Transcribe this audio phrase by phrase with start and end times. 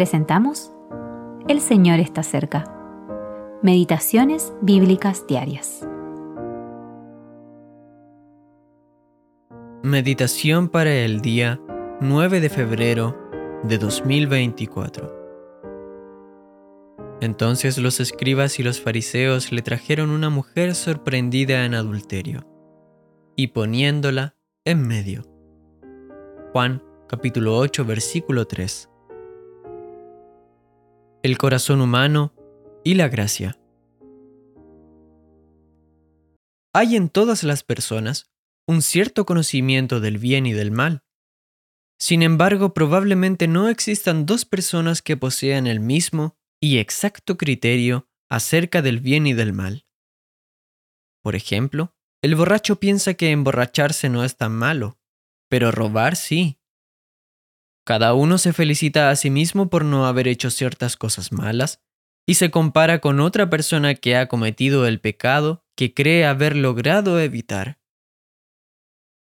[0.00, 0.72] presentamos
[1.46, 2.64] El Señor está cerca.
[3.62, 5.86] Meditaciones Bíblicas Diarias.
[9.82, 11.60] Meditación para el día
[12.00, 13.14] 9 de febrero
[13.62, 15.12] de 2024.
[17.20, 22.46] Entonces los escribas y los fariseos le trajeron una mujer sorprendida en adulterio,
[23.36, 25.24] y poniéndola en medio.
[26.52, 28.90] Juan capítulo 8 versículo 3
[31.22, 32.34] el corazón humano
[32.82, 33.58] y la gracia.
[36.72, 38.30] Hay en todas las personas
[38.66, 41.02] un cierto conocimiento del bien y del mal.
[41.98, 48.80] Sin embargo, probablemente no existan dos personas que posean el mismo y exacto criterio acerca
[48.80, 49.84] del bien y del mal.
[51.22, 54.98] Por ejemplo, el borracho piensa que emborracharse no es tan malo,
[55.48, 56.59] pero robar sí.
[57.90, 61.82] Cada uno se felicita a sí mismo por no haber hecho ciertas cosas malas
[62.24, 67.18] y se compara con otra persona que ha cometido el pecado que cree haber logrado
[67.18, 67.80] evitar.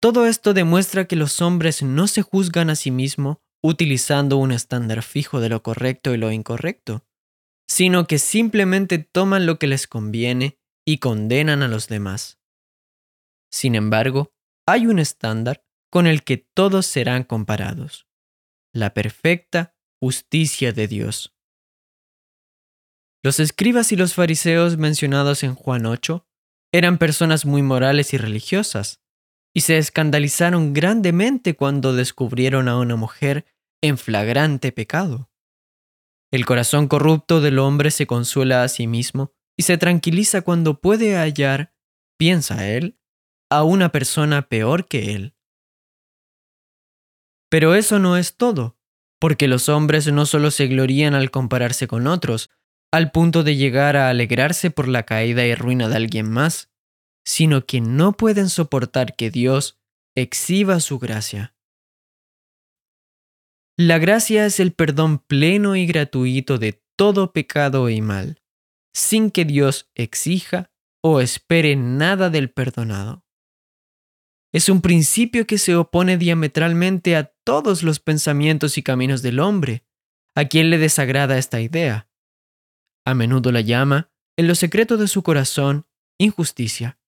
[0.00, 5.02] Todo esto demuestra que los hombres no se juzgan a sí mismos utilizando un estándar
[5.02, 7.04] fijo de lo correcto y lo incorrecto,
[7.68, 12.38] sino que simplemente toman lo que les conviene y condenan a los demás.
[13.52, 14.32] Sin embargo,
[14.66, 18.07] hay un estándar con el que todos serán comparados
[18.74, 21.34] la perfecta justicia de Dios.
[23.22, 26.26] Los escribas y los fariseos mencionados en Juan 8
[26.72, 29.00] eran personas muy morales y religiosas,
[29.54, 33.46] y se escandalizaron grandemente cuando descubrieron a una mujer
[33.82, 35.30] en flagrante pecado.
[36.30, 41.16] El corazón corrupto del hombre se consuela a sí mismo y se tranquiliza cuando puede
[41.16, 41.74] hallar,
[42.18, 42.98] piensa él,
[43.50, 45.34] a una persona peor que él.
[47.50, 48.76] Pero eso no es todo,
[49.18, 52.50] porque los hombres no solo se glorían al compararse con otros,
[52.92, 56.70] al punto de llegar a alegrarse por la caída y ruina de alguien más,
[57.24, 59.78] sino que no pueden soportar que Dios
[60.14, 61.54] exhiba su gracia.
[63.76, 68.42] La gracia es el perdón pleno y gratuito de todo pecado y mal,
[68.92, 70.70] sin que Dios exija
[71.02, 73.27] o espere nada del perdonado
[74.52, 79.84] es un principio que se opone diametralmente a todos los pensamientos y caminos del hombre,
[80.34, 82.08] a quien le desagrada esta idea.
[83.04, 85.86] A menudo la llama, en lo secreto de su corazón,
[86.18, 86.98] injusticia.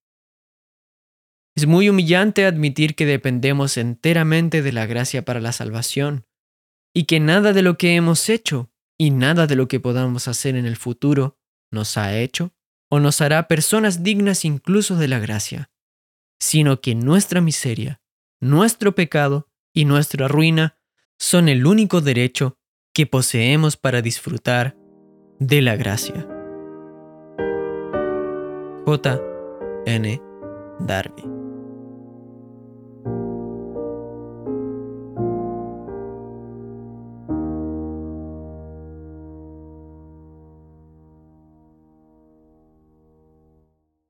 [1.55, 6.27] Es muy humillante admitir que dependemos enteramente de la gracia para la salvación,
[6.93, 10.55] y que nada de lo que hemos hecho y nada de lo que podamos hacer
[10.55, 11.39] en el futuro
[11.71, 12.53] nos ha hecho
[12.89, 15.71] o nos hará personas dignas incluso de la gracia
[16.41, 18.01] sino que nuestra miseria,
[18.39, 20.79] nuestro pecado y nuestra ruina
[21.19, 22.57] son el único derecho
[22.93, 24.75] que poseemos para disfrutar
[25.39, 26.27] de la gracia.
[28.85, 29.21] J.
[29.85, 30.21] N.
[30.79, 31.40] Darby